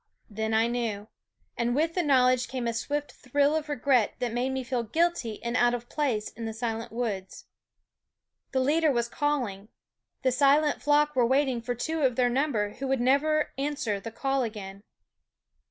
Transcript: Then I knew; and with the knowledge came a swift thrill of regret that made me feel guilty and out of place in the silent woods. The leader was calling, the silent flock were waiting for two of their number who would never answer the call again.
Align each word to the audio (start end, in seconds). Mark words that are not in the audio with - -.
Then 0.31 0.51
I 0.55 0.65
knew; 0.65 1.09
and 1.55 1.75
with 1.75 1.93
the 1.93 2.01
knowledge 2.01 2.47
came 2.47 2.65
a 2.65 2.73
swift 2.73 3.11
thrill 3.11 3.55
of 3.55 3.69
regret 3.69 4.15
that 4.17 4.33
made 4.33 4.49
me 4.49 4.63
feel 4.63 4.81
guilty 4.81 5.39
and 5.43 5.55
out 5.55 5.75
of 5.75 5.89
place 5.89 6.29
in 6.29 6.45
the 6.45 6.55
silent 6.55 6.91
woods. 6.91 7.45
The 8.51 8.61
leader 8.61 8.91
was 8.91 9.07
calling, 9.07 9.69
the 10.23 10.31
silent 10.31 10.81
flock 10.81 11.15
were 11.15 11.23
waiting 11.27 11.61
for 11.61 11.75
two 11.75 12.01
of 12.01 12.15
their 12.15 12.31
number 12.31 12.69
who 12.79 12.87
would 12.87 12.99
never 12.99 13.51
answer 13.59 13.99
the 13.99 14.09
call 14.09 14.41
again. 14.41 14.81